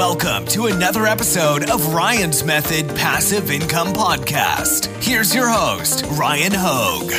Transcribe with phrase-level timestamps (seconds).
[0.00, 4.86] Welcome to another episode of Ryan's Method Passive Income Podcast.
[5.04, 7.12] Here's your host, Ryan Hogue.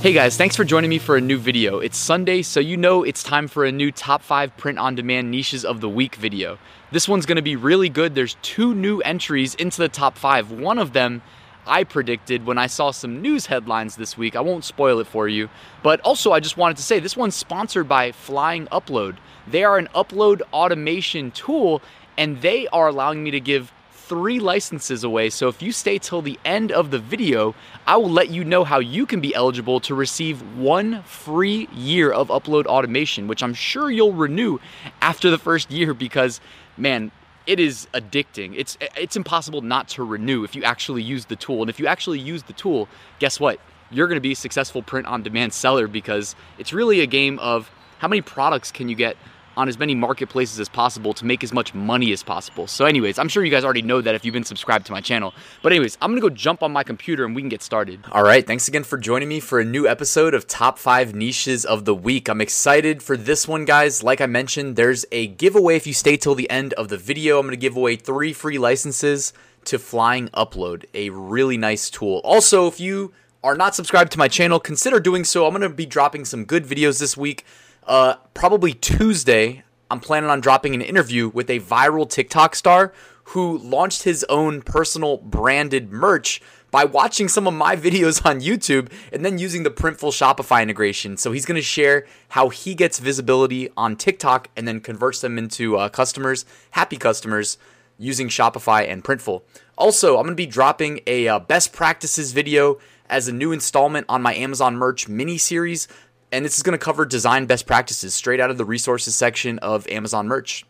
[0.00, 1.80] Hey guys, thanks for joining me for a new video.
[1.80, 5.32] It's Sunday, so you know it's time for a new top 5 print on demand
[5.32, 6.58] niches of the week video.
[6.92, 8.14] This one's gonna be really good.
[8.14, 10.52] There's two new entries into the top 5.
[10.52, 11.22] One of them
[11.68, 14.34] I predicted when I saw some news headlines this week.
[14.34, 15.48] I won't spoil it for you.
[15.82, 19.16] But also, I just wanted to say this one's sponsored by Flying Upload.
[19.46, 21.82] They are an upload automation tool,
[22.16, 23.72] and they are allowing me to give
[24.08, 25.28] three licenses away.
[25.28, 27.54] So if you stay till the end of the video,
[27.86, 32.10] I will let you know how you can be eligible to receive one free year
[32.10, 34.58] of upload automation, which I'm sure you'll renew
[35.02, 36.40] after the first year because,
[36.78, 37.10] man,
[37.48, 38.52] it is addicting.
[38.54, 41.62] It's it's impossible not to renew if you actually use the tool.
[41.62, 43.58] And if you actually use the tool, guess what?
[43.90, 47.38] You're going to be a successful print on demand seller because it's really a game
[47.38, 47.70] of
[48.00, 49.16] how many products can you get
[49.58, 52.68] on as many marketplaces as possible to make as much money as possible.
[52.68, 55.00] So, anyways, I'm sure you guys already know that if you've been subscribed to my
[55.00, 55.34] channel.
[55.62, 58.00] But, anyways, I'm gonna go jump on my computer and we can get started.
[58.12, 61.64] All right, thanks again for joining me for a new episode of Top 5 Niches
[61.64, 62.28] of the Week.
[62.28, 64.04] I'm excited for this one, guys.
[64.04, 67.40] Like I mentioned, there's a giveaway if you stay till the end of the video.
[67.40, 69.32] I'm gonna give away three free licenses
[69.64, 72.20] to Flying Upload, a really nice tool.
[72.22, 75.46] Also, if you are not subscribed to my channel, consider doing so.
[75.46, 77.44] I'm gonna be dropping some good videos this week.
[77.88, 82.92] Uh, probably Tuesday, I'm planning on dropping an interview with a viral TikTok star
[83.24, 88.92] who launched his own personal branded merch by watching some of my videos on YouTube
[89.10, 91.16] and then using the Printful Shopify integration.
[91.16, 95.38] So he's going to share how he gets visibility on TikTok and then converts them
[95.38, 97.56] into uh, customers, happy customers,
[97.96, 99.42] using Shopify and Printful.
[99.78, 104.04] Also, I'm going to be dropping a uh, best practices video as a new installment
[104.08, 105.88] on my Amazon merch mini series
[106.32, 109.58] and this is going to cover design best practices straight out of the resources section
[109.60, 110.64] of Amazon merch.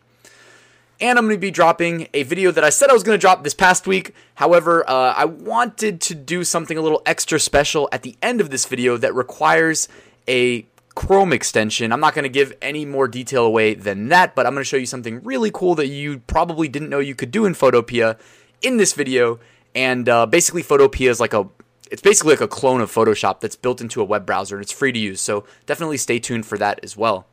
[1.01, 3.21] And I'm going to be dropping a video that I said I was going to
[3.21, 4.13] drop this past week.
[4.35, 8.49] However, uh, I wanted to do something a little extra special at the end of
[8.49, 9.87] this video that requires
[10.27, 11.93] a Chrome extension.
[11.93, 14.67] I'm not going to give any more detail away than that, but I'm going to
[14.67, 18.17] show you something really cool that you probably didn't know you could do in Photopea
[18.61, 19.39] in this video.
[19.73, 21.47] And uh, basically, Photopea is like a
[21.89, 24.71] it's basically like a clone of Photoshop that's built into a web browser and it's
[24.71, 25.21] free to use.
[25.21, 27.27] So definitely stay tuned for that as well.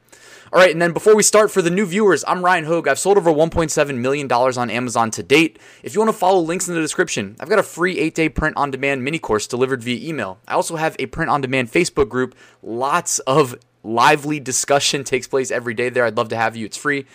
[0.52, 2.86] All right, and then before we start, for the new viewers, I'm Ryan Hogue.
[2.86, 5.58] I've sold over $1.7 million on Amazon to date.
[5.82, 8.28] If you want to follow links in the description, I've got a free eight day
[8.28, 10.38] print on demand mini course delivered via email.
[10.46, 12.36] I also have a print on demand Facebook group.
[12.62, 16.04] Lots of lively discussion takes place every day there.
[16.04, 16.66] I'd love to have you.
[16.66, 17.06] It's free.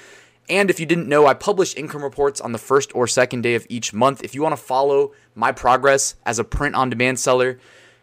[0.52, 3.56] And if you didn't know, I publish income reports on the first or second day
[3.56, 4.22] of each month.
[4.22, 7.58] If you want to follow my progress as a print on demand seller,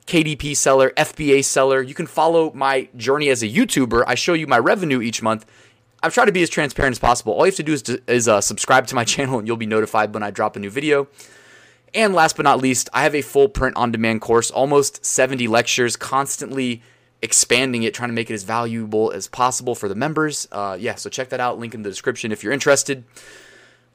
[0.07, 4.03] KDP seller, FBA seller, you can follow my journey as a YouTuber.
[4.07, 5.45] I show you my revenue each month.
[6.03, 7.35] I've tried to be as transparent as possible.
[7.35, 9.59] All you have to do is, to, is uh, subscribe to my channel and you'll
[9.59, 11.07] be notified when I drop a new video.
[11.93, 15.49] And last but not least, I have a full print on demand course, almost 70
[15.49, 16.81] lectures, constantly
[17.23, 20.47] expanding it, trying to make it as valuable as possible for the members.
[20.53, 21.59] Uh, yeah, so check that out.
[21.59, 23.05] Link in the description if you're interested.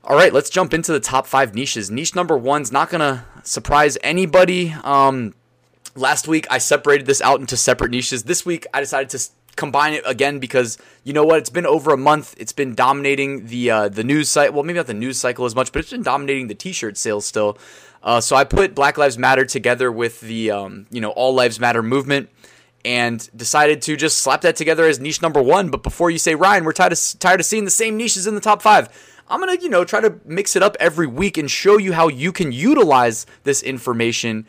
[0.04, 1.90] All right, let's jump into the top five niches.
[1.90, 4.76] Niche number one's not gonna surprise anybody.
[4.84, 5.34] Um,
[5.96, 8.24] last week I separated this out into separate niches.
[8.24, 11.38] This week I decided to combine it again because you know what?
[11.38, 12.36] It's been over a month.
[12.38, 14.54] It's been dominating the uh, the news site.
[14.54, 17.26] Well, maybe not the news cycle as much, but it's been dominating the T-shirt sales
[17.26, 17.58] still.
[18.02, 21.62] Uh, so I put Black Lives Matter together with the um, you know All Lives
[21.62, 22.30] Matter movement
[22.86, 25.70] and decided to just slap that together as niche number one.
[25.70, 28.36] But before you say, Ryan, we're tired of, tired of seeing the same niches in
[28.36, 28.90] the top five,
[29.30, 31.94] I'm going to, you know, try to mix it up every week and show you
[31.94, 34.46] how you can utilize this information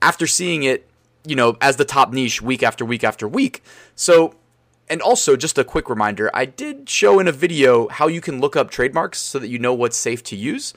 [0.00, 0.88] after seeing it,
[1.26, 3.62] you know, as the top niche week after week after week.
[3.96, 4.36] So,
[4.88, 8.40] and also just a quick reminder, I did show in a video how you can
[8.40, 10.74] look up trademarks so that you know what's safe to use.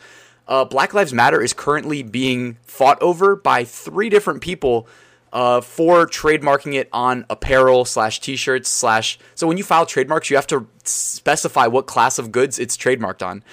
[0.47, 4.88] Uh, Black Lives Matter is currently being fought over by three different people
[5.34, 9.17] uh, for trademarking it on apparel slash t-shirts slash.
[9.35, 13.26] So when you file trademarks, you have to specify what class of goods it's trademarked
[13.26, 13.44] on.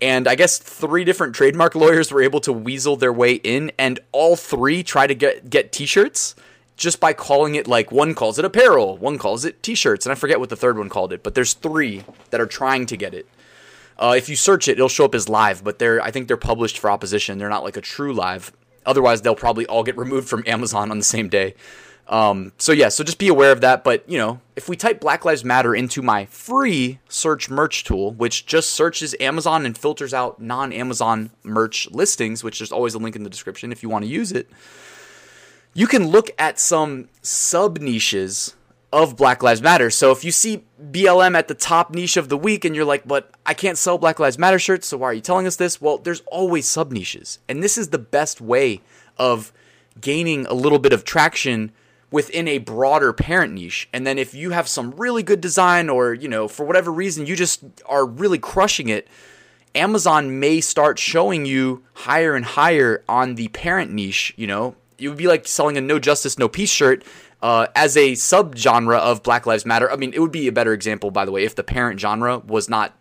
[0.00, 4.00] And I guess three different trademark lawyers were able to weasel their way in, and
[4.12, 6.34] all three try to get get t-shirts
[6.76, 10.14] just by calling it like one calls it apparel, one calls it t-shirts, and I
[10.14, 11.22] forget what the third one called it.
[11.22, 13.28] But there's three that are trying to get it.
[13.98, 16.38] Uh, if you search it, it'll show up as live, but they're I think they're
[16.38, 17.36] published for opposition.
[17.36, 18.52] They're not like a true live.
[18.86, 21.54] Otherwise, they'll probably all get removed from Amazon on the same day.
[22.10, 23.84] Um, so yeah, so just be aware of that.
[23.84, 28.12] But you know, if we type Black Lives Matter into my free search merch tool,
[28.12, 33.14] which just searches Amazon and filters out non-Amazon merch listings, which there's always a link
[33.14, 34.50] in the description if you want to use it,
[35.72, 38.54] you can look at some sub niches
[38.92, 39.90] of Black Lives Matter.
[39.90, 43.06] So if you see BLM at the top niche of the week and you're like,
[43.06, 45.80] but I can't sell Black Lives Matter shirts, so why are you telling us this?
[45.80, 47.38] Well, there's always sub niches.
[47.48, 48.80] And this is the best way
[49.16, 49.52] of
[50.00, 51.72] gaining a little bit of traction
[52.10, 53.88] within a broader parent niche.
[53.92, 57.26] And then if you have some really good design or, you know, for whatever reason
[57.26, 59.06] you just are really crushing it,
[59.74, 64.74] Amazon may start showing you higher and higher on the parent niche, you know.
[64.98, 67.04] It would be like selling a no justice no peace shirt
[67.42, 69.90] uh, as a subgenre of Black Lives Matter.
[69.90, 72.38] I mean, it would be a better example, by the way, if the parent genre
[72.38, 72.94] was not.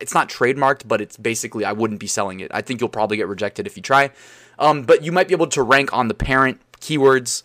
[0.00, 2.50] It's not trademarked, but it's basically I wouldn't be selling it.
[2.52, 4.10] I think you'll probably get rejected if you try.
[4.58, 7.44] Um, but you might be able to rank on the parent keywords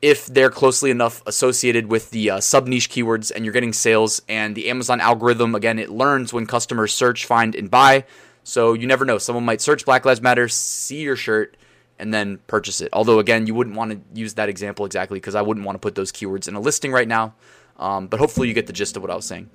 [0.00, 4.22] if they're closely enough associated with the uh, sub niche keywords and you're getting sales.
[4.26, 8.04] And the Amazon algorithm, again, it learns when customers search, find, and buy.
[8.42, 9.18] So you never know.
[9.18, 11.56] Someone might search Black Lives Matter, see your shirt,
[11.98, 12.88] and then purchase it.
[12.92, 15.80] Although, again, you wouldn't want to use that example exactly because I wouldn't want to
[15.80, 17.34] put those keywords in a listing right now.
[17.78, 19.50] Um, but hopefully, you get the gist of what I was saying.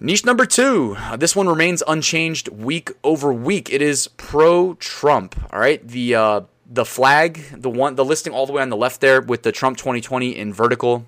[0.00, 0.94] Niche number two.
[0.96, 3.72] Uh, this one remains unchanged week over week.
[3.72, 5.34] It is pro Trump.
[5.52, 6.40] All right, the uh,
[6.70, 9.50] the flag, the one, the listing all the way on the left there with the
[9.50, 11.06] Trump 2020 in vertical.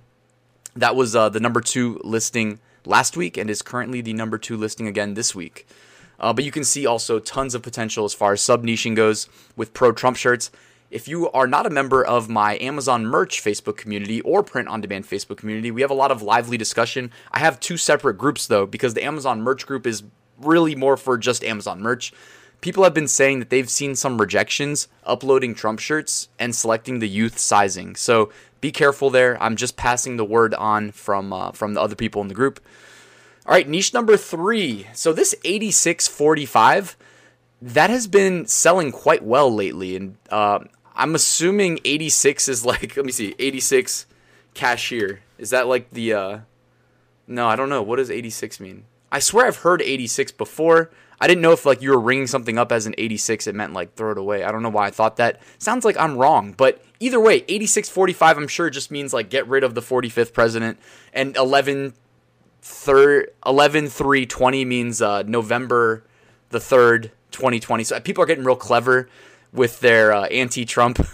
[0.74, 4.56] That was uh, the number two listing last week and is currently the number two
[4.56, 5.68] listing again this week.
[6.20, 9.28] Uh, but you can see also tons of potential as far as sub niching goes
[9.56, 10.50] with pro Trump shirts.
[10.90, 14.80] If you are not a member of my Amazon merch Facebook community or print on
[14.80, 17.12] demand Facebook community, we have a lot of lively discussion.
[17.30, 20.02] I have two separate groups though, because the Amazon merch group is
[20.38, 22.12] really more for just Amazon merch.
[22.60, 27.08] People have been saying that they've seen some rejections uploading Trump shirts and selecting the
[27.08, 27.96] youth sizing.
[27.96, 28.30] So
[28.60, 29.42] be careful there.
[29.42, 32.60] I'm just passing the word on from uh, from the other people in the group.
[33.46, 34.86] All right, niche number three.
[34.92, 36.96] So this 8645,
[37.62, 40.60] that has been selling quite well lately, and uh,
[40.94, 44.06] I'm assuming 86 is like let me see, 86
[44.54, 45.20] cashier.
[45.38, 46.12] Is that like the?
[46.12, 46.38] Uh,
[47.26, 47.82] no, I don't know.
[47.82, 48.84] What does 86 mean?
[49.12, 50.90] I swear I've heard 86 before.
[51.20, 53.72] I didn't know if like you were ringing something up as an 86, it meant
[53.72, 54.42] like throw it away.
[54.42, 55.40] I don't know why I thought that.
[55.58, 59.62] Sounds like I'm wrong, but either way, 8645 I'm sure just means like get rid
[59.62, 60.78] of the 45th president
[61.12, 61.92] and 11
[62.62, 66.04] third 11 3 20 means uh, November
[66.50, 67.84] the 3rd 2020.
[67.84, 69.08] So people are getting real clever
[69.52, 71.04] with their uh, anti-Trump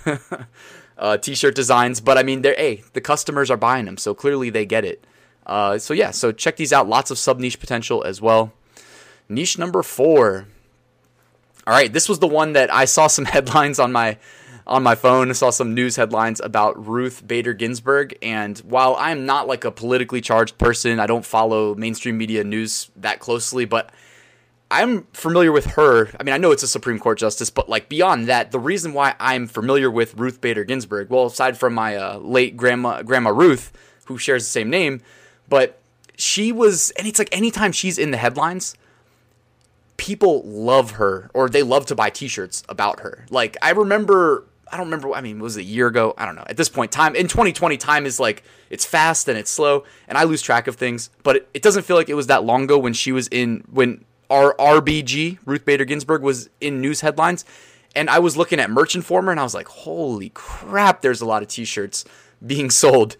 [0.98, 4.50] uh, t-shirt designs, but I mean they're hey, the customers are buying them, so clearly
[4.50, 5.04] they get it.
[5.46, 6.88] Uh, so yeah, so check these out.
[6.88, 8.52] Lots of sub niche potential as well.
[9.28, 10.46] Niche number four.
[11.66, 14.19] All right, this was the one that I saw some headlines on my
[14.66, 15.32] on my phone.
[15.34, 20.20] Saw some news headlines about Ruth Bader Ginsburg, and while I'm not like a politically
[20.20, 23.90] charged person, I don't follow mainstream media news that closely, but
[24.70, 26.10] I'm familiar with her.
[26.18, 28.92] I mean, I know it's a Supreme Court justice, but like beyond that, the reason
[28.92, 33.30] why I'm familiar with Ruth Bader Ginsburg, well, aside from my uh, late grandma, Grandma
[33.30, 33.72] Ruth,
[34.06, 35.02] who shares the same name,
[35.48, 35.78] but
[36.16, 38.74] she was, and it's like anytime she's in the headlines,
[39.96, 43.24] people love her or they love to buy t-shirts about her.
[43.30, 46.14] Like I remember I don't remember I mean was it a year ago?
[46.18, 46.44] I don't know.
[46.46, 50.18] At this point time in 2020 time is like it's fast and it's slow and
[50.18, 52.64] I lose track of things, but it, it doesn't feel like it was that long
[52.64, 57.44] ago when she was in when our RBG Ruth Bader Ginsburg was in news headlines
[57.94, 61.26] and I was looking at Merch Informer and I was like, "Holy crap, there's a
[61.26, 62.04] lot of t-shirts
[62.44, 63.16] being sold."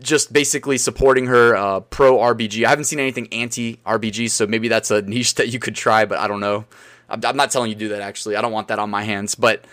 [0.00, 2.64] just basically supporting her uh, pro RBG.
[2.64, 6.04] I haven't seen anything anti RBG, so maybe that's a niche that you could try,
[6.04, 6.64] but I don't know.
[7.08, 8.36] I'm, I'm not telling you to do that actually.
[8.36, 9.64] I don't want that on my hands, but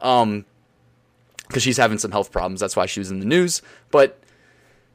[0.00, 0.44] um,
[1.46, 3.62] because she's having some health problems, that's why she was in the news.
[3.90, 4.18] But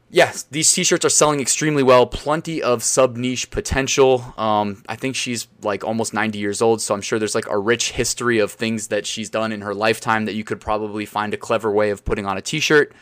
[0.09, 2.05] yes, these t-shirts are selling extremely well.
[2.05, 4.33] Plenty of sub niche potential.
[4.37, 7.57] Um, I think she's like almost 90 years old, so I'm sure there's like a
[7.57, 11.33] rich history of things that she's done in her lifetime that you could probably find
[11.33, 12.93] a clever way of putting on a t-shirt.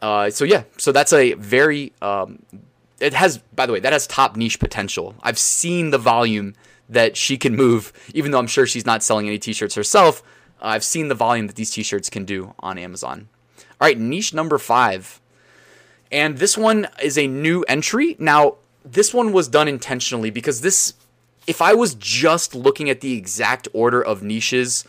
[0.00, 2.42] Uh, so yeah, so that's a very um,
[3.00, 5.14] it has by the way that has top niche potential.
[5.22, 6.54] I've seen the volume
[6.88, 10.22] that she can move, even though I'm sure she's not selling any t-shirts herself.
[10.64, 13.28] Uh, I've seen the volume that these t-shirts can do on Amazon.
[13.58, 15.20] All right, niche number five,
[16.10, 18.16] and this one is a new entry.
[18.18, 20.94] Now this one was done intentionally because this,
[21.46, 24.84] if I was just looking at the exact order of niches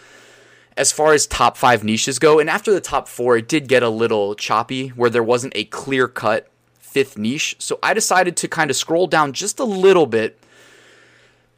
[0.78, 3.84] as far as top five niches go, and after the top four, it did get
[3.84, 6.48] a little choppy where there wasn't a clear cut
[6.80, 7.56] fifth niche.
[7.60, 10.40] So I decided to kind of scroll down just a little bit.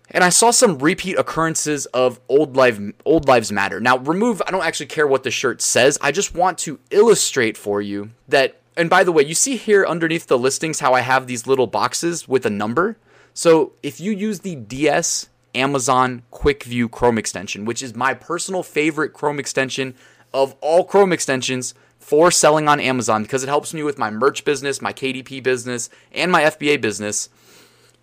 [0.10, 3.80] And I saw some repeat occurrences of old life old lives matter.
[3.80, 5.98] Now, remove I don't actually care what the shirt says.
[6.02, 9.84] I just want to illustrate for you that and by the way, you see here
[9.86, 12.98] underneath the listings how I have these little boxes with a number.
[13.34, 18.62] So, if you use the DS Amazon Quick View Chrome extension, which is my personal
[18.62, 19.96] favorite Chrome extension
[20.34, 24.46] of all Chrome extensions for selling on Amazon because it helps me with my merch
[24.46, 27.30] business, my KDP business, and my FBA business.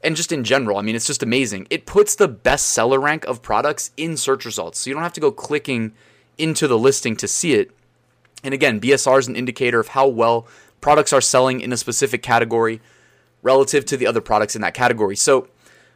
[0.05, 1.67] And just in general, I mean, it's just amazing.
[1.71, 4.79] It puts the best seller rank of products in search results.
[4.79, 5.95] So you don't have to go clicking
[6.37, 7.71] into the listing to see it.
[8.43, 10.47] And again, BSR is an indicator of how well
[10.83, 12.83] products are selling in a specific category
[13.43, 15.17] relative to the other products in that category.
[15.17, 15.49] So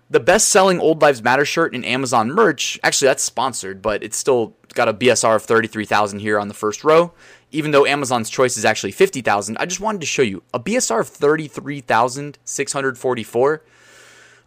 [0.09, 4.17] the best selling Old Lives Matter shirt in Amazon merch, actually that's sponsored, but it's
[4.17, 7.13] still got a BSR of 33,000 here on the first row.
[7.51, 11.01] Even though Amazon's choice is actually 50,000, I just wanted to show you a BSR
[11.01, 13.63] of 33,644.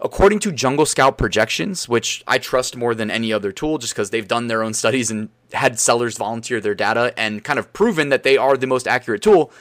[0.01, 4.09] According to Jungle Scout projections, which I trust more than any other tool just because
[4.09, 8.09] they've done their own studies and had sellers volunteer their data and kind of proven
[8.09, 9.51] that they are the most accurate tool,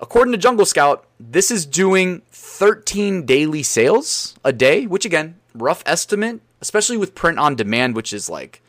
[0.00, 5.82] According to Jungle Scout, this is doing 13 daily sales a day, which again, rough
[5.86, 8.62] estimate, especially with print on demand, which is like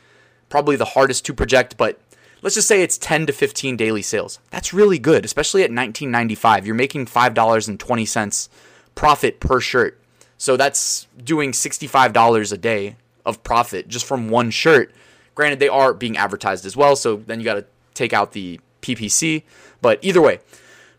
[0.49, 1.99] probably the hardest to project, but
[2.41, 4.39] let's just say it's 10 to 15 daily sales.
[4.49, 6.65] That's really good, especially at 19.95.
[6.65, 8.49] You're making $5.20
[8.95, 9.98] profit per shirt.
[10.39, 14.91] So that's doing $65 a day of profit just from one shirt.
[15.35, 18.59] Granted, they are being advertised as well, so then you got to take out the
[18.81, 19.43] PPC,
[19.81, 20.39] but either way,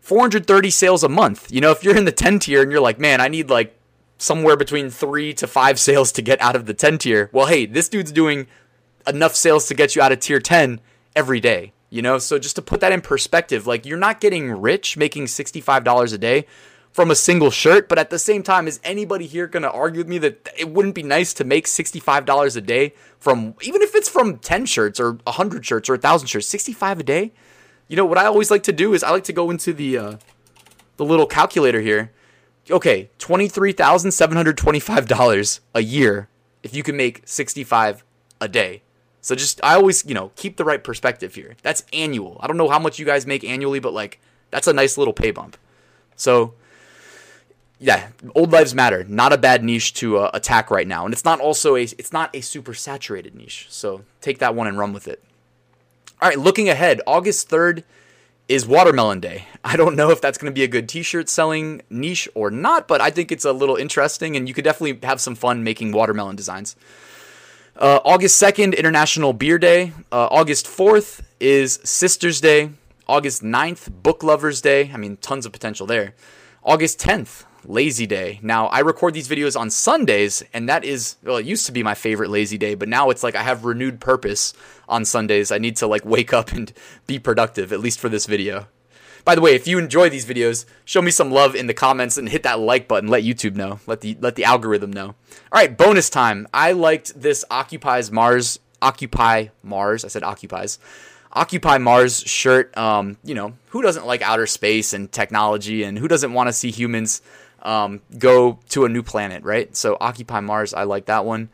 [0.01, 1.51] 430 sales a month.
[1.51, 3.75] You know, if you're in the 10 tier and you're like, man, I need like
[4.19, 7.29] somewhere between three to five sales to get out of the 10 tier.
[7.33, 8.45] Well, hey, this dude's doing
[9.07, 10.79] enough sales to get you out of tier 10
[11.15, 11.73] every day.
[11.89, 15.25] You know, so just to put that in perspective, like you're not getting rich making
[15.25, 16.45] $65 a day
[16.91, 19.99] from a single shirt, but at the same time, is anybody here going to argue
[19.99, 23.95] with me that it wouldn't be nice to make $65 a day from, even if
[23.95, 27.31] it's from 10 shirts or 100 shirts or 1,000 shirts, 65 a day?
[27.91, 29.97] You know what I always like to do is I like to go into the
[29.97, 30.15] uh,
[30.95, 32.13] the little calculator here.
[32.69, 36.29] Okay, twenty three thousand seven hundred twenty five dollars a year
[36.63, 38.05] if you can make sixty five
[38.39, 38.81] a day.
[39.19, 41.57] So just I always you know keep the right perspective here.
[41.63, 42.37] That's annual.
[42.39, 44.21] I don't know how much you guys make annually, but like
[44.51, 45.57] that's a nice little pay bump.
[46.15, 46.53] So
[47.81, 49.03] yeah, old lives matter.
[49.03, 52.13] Not a bad niche to uh, attack right now, and it's not also a it's
[52.13, 53.65] not a super saturated niche.
[53.69, 55.21] So take that one and run with it.
[56.21, 57.83] All right, looking ahead, August 3rd
[58.47, 59.47] is Watermelon Day.
[59.63, 62.51] I don't know if that's going to be a good t shirt selling niche or
[62.51, 65.63] not, but I think it's a little interesting and you could definitely have some fun
[65.63, 66.75] making watermelon designs.
[67.75, 69.93] Uh, August 2nd, International Beer Day.
[70.11, 72.69] Uh, August 4th is Sisters Day.
[73.07, 74.91] August 9th, Book Lovers Day.
[74.93, 76.13] I mean, tons of potential there.
[76.63, 78.39] August 10th, lazy day.
[78.41, 81.83] Now, I record these videos on Sundays, and that is, well, it used to be
[81.83, 84.53] my favorite lazy day, but now it's like I have renewed purpose
[84.89, 85.51] on Sundays.
[85.51, 86.71] I need to like wake up and
[87.07, 88.67] be productive, at least for this video.
[89.23, 92.17] By the way, if you enjoy these videos, show me some love in the comments
[92.17, 93.09] and hit that like button.
[93.09, 93.79] Let YouTube know.
[93.85, 95.07] Let the let the algorithm know.
[95.07, 95.15] All
[95.53, 96.47] right, bonus time.
[96.53, 98.59] I liked this occupies Mars.
[98.81, 100.03] Occupy Mars.
[100.03, 100.79] I said occupies.
[101.33, 102.75] Occupy Mars shirt.
[102.75, 106.53] Um, you know, who doesn't like outer space and technology, and who doesn't want to
[106.53, 107.21] see humans
[107.61, 109.75] um, go to a new planet, right?
[109.75, 111.49] So Occupy Mars, I like that one.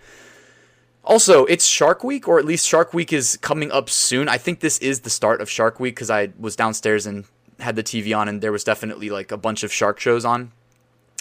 [1.03, 4.27] Also, it's Shark Week, or at least Shark Week is coming up soon.
[4.27, 7.23] I think this is the start of Shark Week because I was downstairs and
[7.59, 10.51] had the TV on, and there was definitely like a bunch of shark shows on.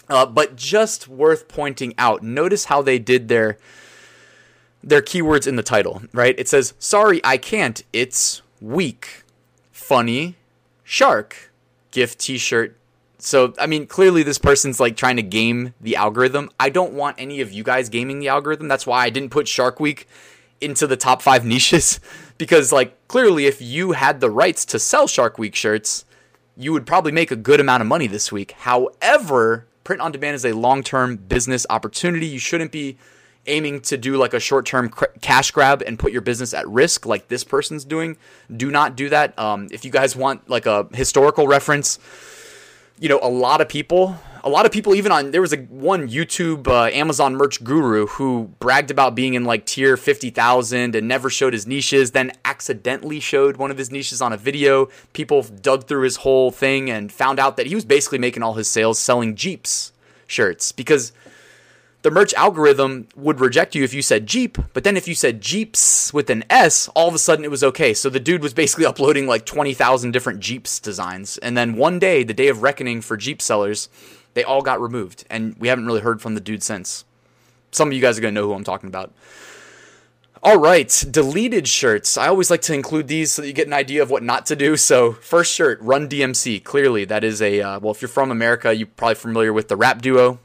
[0.09, 3.59] Uh, but just worth pointing out, notice how they did their
[4.83, 6.35] their keywords in the title, right?
[6.39, 7.83] It says, "Sorry, I can't.
[7.93, 9.25] It's weak,
[9.73, 10.37] funny,
[10.85, 11.53] shark,
[11.91, 12.77] gift T-shirt,
[13.19, 16.51] so, I mean, clearly this person's like trying to game the algorithm.
[16.61, 18.69] I don't want any of you guys gaming the algorithm.
[18.69, 20.07] That's why I didn't put Shark Week
[20.61, 22.01] into the top five niches
[22.39, 26.05] because, like, clearly if you had the rights to sell Shark Week shirts,
[26.57, 28.53] you would probably make a good amount of money this week.
[28.53, 32.27] However, print on demand is a long term business opportunity.
[32.27, 32.99] You shouldn't be
[33.47, 36.69] aiming to do like a short term cr- cash grab and put your business at
[36.69, 38.17] risk like this person's doing.
[38.55, 39.39] Do not do that.
[39.39, 41.99] Um, if you guys want like a historical reference,
[42.99, 45.59] you know, a lot of people, a lot of people, even on there was a
[45.59, 50.95] one YouTube uh, Amazon merch guru who bragged about being in like tier fifty thousand
[50.95, 52.13] and never showed his niches.
[52.13, 54.89] Then accidentally showed one of his niches on a video.
[55.13, 58.55] People dug through his whole thing and found out that he was basically making all
[58.55, 59.93] his sales selling Jeeps
[60.27, 61.13] shirts because
[62.07, 65.41] the merch algorithm would reject you if you said Jeep, but then if you said
[65.41, 67.95] Jeeps with an S, all of a sudden it was okay.
[67.95, 71.37] So the dude was basically uploading like 20,000 different Jeeps designs.
[71.39, 73.89] And then one day, the day of reckoning for Jeep sellers,
[74.35, 75.25] they all got removed.
[75.29, 77.05] And we haven't really heard from the dude since.
[77.73, 79.13] Some of you guys are going to know who I'm talking about.
[80.45, 82.17] All right, deleted shirts.
[82.17, 84.47] I always like to include these so that you get an idea of what not
[84.47, 84.77] to do.
[84.77, 86.63] So, first shirt, Run DMC.
[86.63, 89.77] Clearly, that is a, uh, well, if you're from America, you're probably familiar with the
[89.77, 90.39] rap duo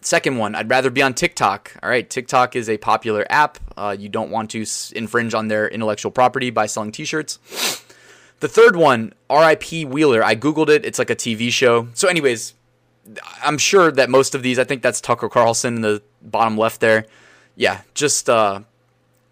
[0.00, 1.76] Second one, I'd rather be on TikTok.
[1.82, 3.58] All right, TikTok is a popular app.
[3.76, 7.38] Uh, you don't want to infringe on their intellectual property by selling t shirts.
[8.40, 9.86] The third one, R.I.P.
[9.86, 10.22] Wheeler.
[10.22, 10.84] I googled it.
[10.84, 11.88] It's like a TV show.
[11.94, 12.54] So, anyways,
[13.42, 14.58] I'm sure that most of these.
[14.58, 17.06] I think that's Tucker Carlson in the bottom left there.
[17.54, 18.60] Yeah, just uh,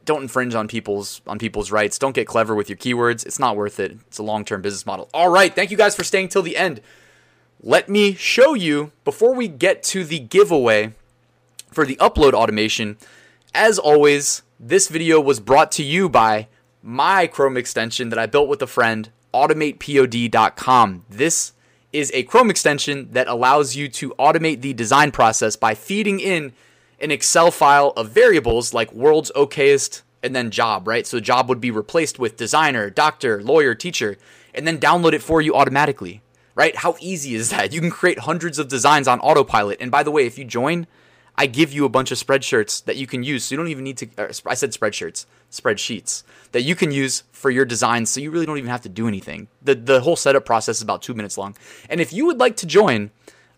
[0.04, 1.99] don't infringe on people's on people's rights.
[1.99, 3.26] Don't get clever with your keywords.
[3.26, 3.92] It's not worth it.
[4.06, 5.09] It's a long-term business model.
[5.12, 6.80] All right, thank you guys for staying till the end.
[7.66, 10.92] Let me show you before we get to the giveaway
[11.73, 12.99] for the upload automation.
[13.54, 16.49] As always, this video was brought to you by
[16.83, 21.06] my Chrome extension that I built with a friend, automatepod.com.
[21.09, 21.52] This
[21.90, 26.52] is a Chrome extension that allows you to automate the design process by feeding in
[27.00, 31.06] an Excel file of variables like world's okayest and then job, right?
[31.06, 34.18] So job would be replaced with designer, doctor, lawyer, teacher,
[34.54, 36.21] and then download it for you automatically,
[36.54, 36.76] right?
[36.76, 37.73] How easy is that?
[37.73, 39.78] You can create hundreds of designs on autopilot.
[39.80, 40.87] And by the way, if you join,
[41.37, 43.44] I give you a bunch of spreadshirts that you can use.
[43.44, 44.08] So you don't even need to,
[44.46, 48.11] I said spreadshirts, spreadsheets that you can use for your designs.
[48.11, 49.49] So you really don't even have to do anything.
[49.62, 51.56] The, the whole setup process is about two minutes long.
[51.90, 53.11] And if you would like to join,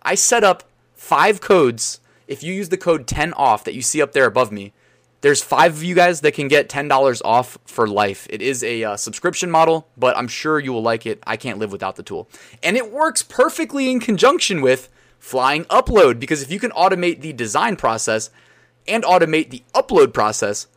[0.02, 2.00] I set up five codes.
[2.26, 4.72] If you use the code 10 off that you see up there above me,
[5.26, 8.28] there's five of you guys that can get $10 off for life.
[8.30, 11.21] It is a uh, subscription model, but I'm sure you will like it.
[11.26, 12.28] I can't live without the tool.
[12.62, 17.33] And it works perfectly in conjunction with flying upload because if you can automate the
[17.33, 18.30] design process
[18.87, 20.68] and automate the upload process,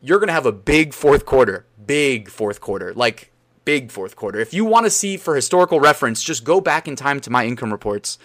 [0.00, 1.66] you're going to have a big fourth quarter.
[1.84, 2.94] Big fourth quarter.
[2.94, 3.30] Like
[3.66, 4.40] big fourth quarter.
[4.40, 7.44] If you want to see for historical reference, just go back in time to my
[7.44, 8.18] income reports.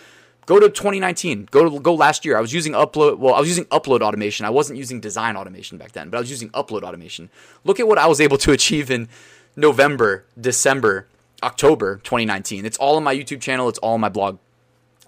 [0.46, 1.48] Go to 2019.
[1.52, 2.38] Go to go last year.
[2.38, 3.20] I was using upload.
[3.20, 4.46] Well, I was using upload automation.
[4.46, 7.30] I wasn't using design automation back then, but I was using upload automation.
[7.64, 9.08] Look at what I was able to achieve in
[9.56, 11.08] November, December,
[11.44, 12.66] October 2019.
[12.66, 13.70] It's all on my YouTube channel.
[13.70, 14.40] It's all on my blog.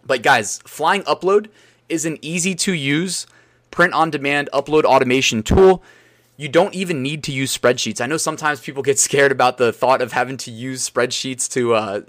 [0.05, 1.47] But guys, Flying Upload
[1.89, 3.25] is an easy to use
[3.71, 5.83] print on demand upload automation tool.
[6.35, 8.01] You don't even need to use spreadsheets.
[8.01, 11.75] I know sometimes people get scared about the thought of having to use spreadsheets to
[11.75, 12.01] uh,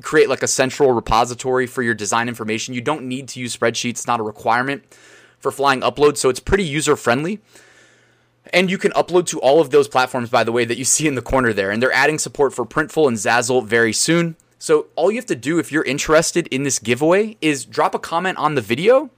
[0.00, 2.74] create like a central repository for your design information.
[2.74, 4.84] You don't need to use spreadsheets, it's not a requirement
[5.40, 7.40] for Flying Upload, so it's pretty user friendly.
[8.52, 11.08] And you can upload to all of those platforms, by the way, that you see
[11.08, 11.70] in the corner there.
[11.70, 14.36] And they're adding support for Printful and Zazzle very soon.
[14.58, 17.98] So all you have to do if you're interested in this giveaway is drop a
[17.98, 19.10] comment on the video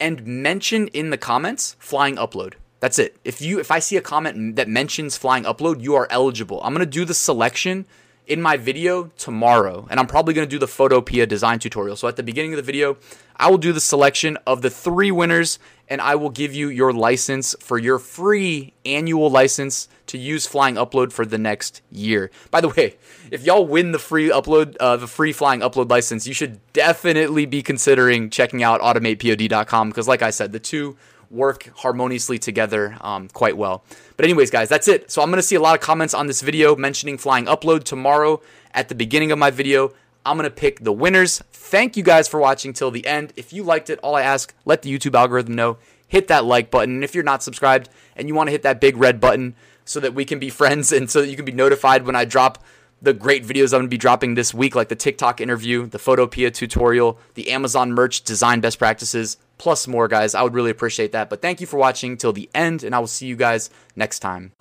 [0.00, 2.54] and mention in the comments flying upload.
[2.80, 3.16] That's it.
[3.24, 6.60] If you if I see a comment that mentions flying upload, you are eligible.
[6.62, 7.86] I'm going to do the selection
[8.28, 11.96] in my video tomorrow, and I'm probably going to do the Photopea design tutorial.
[11.96, 12.98] So at the beginning of the video,
[13.36, 16.92] I will do the selection of the three winners, and I will give you your
[16.92, 22.30] license for your free annual license to use Flying Upload for the next year.
[22.50, 22.96] By the way,
[23.30, 27.46] if y'all win the free upload, uh, the free Flying Upload license, you should definitely
[27.46, 30.96] be considering checking out AutomatePod.com because, like I said, the two
[31.30, 33.84] work harmoniously together um, quite well.
[34.16, 35.10] But, anyways, guys, that's it.
[35.10, 37.84] So, I'm going to see a lot of comments on this video mentioning flying upload
[37.84, 38.40] tomorrow
[38.72, 39.92] at the beginning of my video.
[40.24, 41.42] I'm going to pick the winners.
[41.52, 43.32] Thank you guys for watching till the end.
[43.36, 45.78] If you liked it, all I ask, let the YouTube algorithm know.
[46.06, 46.96] Hit that like button.
[46.96, 50.00] And if you're not subscribed and you want to hit that big red button so
[50.00, 52.62] that we can be friends and so that you can be notified when I drop
[53.00, 55.98] the great videos I'm going to be dropping this week, like the TikTok interview, the
[55.98, 60.34] Photopea tutorial, the Amazon merch design best practices, plus more, guys.
[60.34, 61.30] I would really appreciate that.
[61.30, 64.20] But thank you for watching till the end, and I will see you guys next
[64.20, 64.52] time.